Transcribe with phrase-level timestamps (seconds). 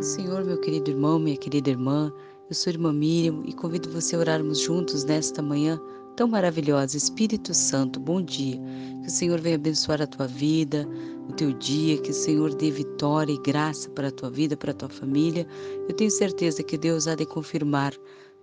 [0.00, 2.10] Paz Senhor, meu querido irmão, minha querida irmã.
[2.48, 5.78] Eu sou irmã Miriam e convido você a orarmos juntos nesta manhã
[6.16, 6.96] tão maravilhosa.
[6.96, 8.58] Espírito Santo, bom dia.
[9.02, 10.88] Que o Senhor venha abençoar a tua vida,
[11.28, 14.70] o teu dia, que o Senhor dê vitória e graça para a tua vida, para
[14.70, 15.46] a tua família.
[15.86, 17.92] Eu tenho certeza que Deus há de confirmar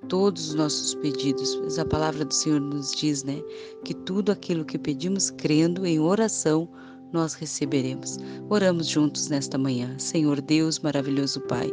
[0.07, 3.41] todos os nossos pedidos, pois a palavra do Senhor nos diz, né,
[3.83, 6.69] que tudo aquilo que pedimos crendo em oração,
[7.11, 8.17] nós receberemos.
[8.49, 9.97] Oramos juntos nesta manhã.
[9.97, 11.71] Senhor Deus, maravilhoso Pai,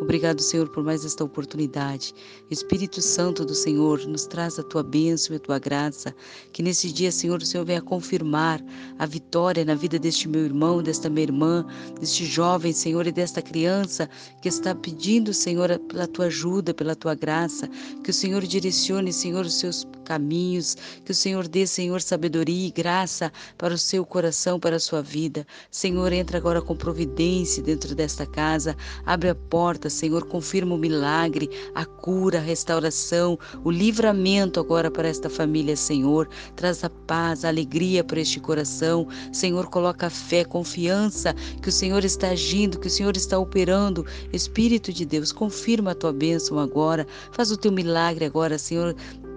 [0.00, 2.12] obrigado, Senhor, por mais esta oportunidade.
[2.50, 6.14] Espírito Santo do Senhor, nos traz a tua bênção e a tua graça.
[6.52, 8.62] Que nesse dia, Senhor, o Senhor venha confirmar
[8.98, 11.66] a vitória na vida deste meu irmão, desta minha irmã,
[11.98, 14.08] deste jovem, Senhor, e desta criança
[14.40, 17.68] que está pedindo, Senhor, pela tua ajuda, pela tua graça.
[18.02, 20.76] Que o Senhor direcione, Senhor, os seus caminhos.
[21.04, 25.02] Que o Senhor dê, Senhor, sabedoria e graça para o seu coração, para a sua
[25.02, 25.44] vida.
[25.70, 28.76] Senhor, entra agora com providência dentro desta casa.
[29.04, 35.08] Abre a porta, Senhor, confirma o milagre, a cura, a restauração, o livramento agora para
[35.08, 36.28] esta família, Senhor.
[36.54, 39.08] Traz a paz, a alegria para este coração.
[39.32, 44.06] Senhor, coloca fé, confiança que o Senhor está agindo, que o Senhor está operando.
[44.32, 47.06] Espírito de Deus, confirma a tua bênção agora.
[47.32, 48.94] Faz o teu milagre agora, Senhor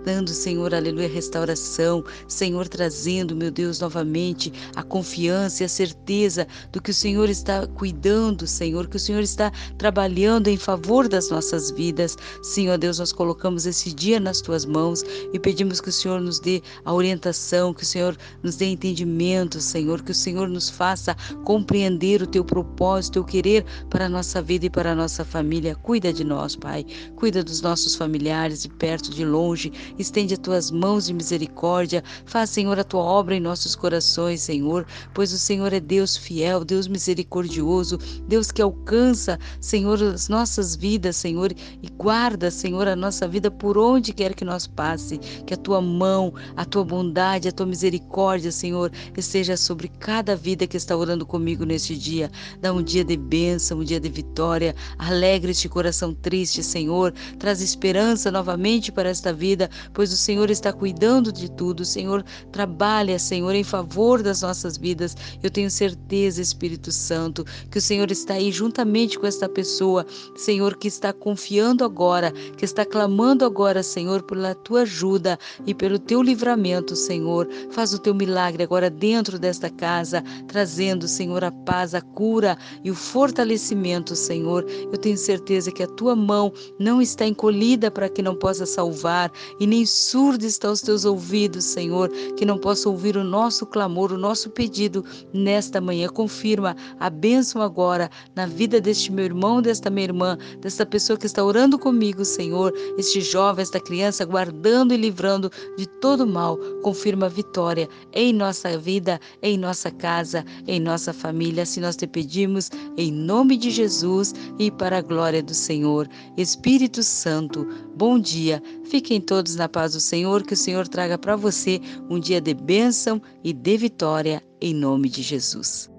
[0.09, 6.81] dando, Senhor, aleluia, restauração, Senhor, trazendo, meu Deus, novamente a confiança e a certeza do
[6.81, 11.69] que o Senhor está cuidando, Senhor, que o Senhor está trabalhando em favor das nossas
[11.69, 12.17] vidas.
[12.41, 16.39] Senhor Deus, nós colocamos esse dia nas tuas mãos e pedimos que o Senhor nos
[16.39, 21.15] dê a orientação, que o Senhor nos dê entendimento, Senhor, que o Senhor nos faça
[21.45, 25.23] compreender o teu propósito, o teu querer para a nossa vida e para a nossa
[25.23, 25.75] família.
[25.75, 26.83] Cuida de nós, Pai.
[27.15, 32.03] Cuida dos nossos familiares de perto, de longe Estende as tuas mãos de misericórdia.
[32.25, 36.63] Faz, Senhor, a tua obra em nossos corações, Senhor, pois o Senhor é Deus fiel,
[36.63, 43.27] Deus misericordioso, Deus que alcança, Senhor, as nossas vidas, Senhor, e guarda, Senhor, a nossa
[43.27, 45.17] vida por onde quer que nós passe.
[45.45, 50.65] Que a tua mão, a tua bondade, a tua misericórdia, Senhor, esteja sobre cada vida
[50.65, 52.31] que está orando comigo neste dia.
[52.61, 54.73] Dá um dia de bênção, um dia de vitória.
[54.97, 57.13] Alegre este coração triste, Senhor.
[57.37, 61.81] Traz esperança novamente para esta vida, pois o Senhor está cuidando de tudo.
[61.81, 65.15] O Senhor trabalha, Senhor, em favor das nossas vidas.
[65.41, 70.77] Eu tenho certeza, Espírito Santo, que o Senhor está aí juntamente com esta pessoa, Senhor,
[70.77, 76.21] que está confiando agora, que está clamando agora, Senhor, pela tua ajuda e pelo teu
[76.21, 77.47] livramento, Senhor.
[77.71, 82.91] Faz o teu milagre agora dentro desta casa, trazendo, Senhor, a paz, a cura e
[82.91, 84.65] o fortalecimento, Senhor.
[84.91, 89.31] Eu tenho certeza que a tua mão não está encolhida para que não possa salvar
[89.59, 94.11] e nem surdo estão os teus ouvidos, Senhor, que não possa ouvir o nosso clamor,
[94.11, 96.09] o nosso pedido nesta manhã.
[96.09, 101.27] Confirma a bênção agora na vida deste meu irmão, desta minha irmã, desta pessoa que
[101.27, 106.57] está orando comigo, Senhor, este jovem, esta criança, guardando e livrando de todo mal.
[106.81, 111.63] Confirma a vitória em nossa vida, em nossa casa, em nossa família.
[111.63, 116.09] Assim nós te pedimos, em nome de Jesus e para a glória do Senhor.
[116.35, 118.63] Espírito Santo, bom dia.
[118.85, 122.53] Fiquem todos na paz do Senhor, que o Senhor traga para você um dia de
[122.53, 125.89] bênção e de vitória, em nome de Jesus.